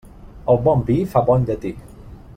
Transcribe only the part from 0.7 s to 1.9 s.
vi fa bon llatí.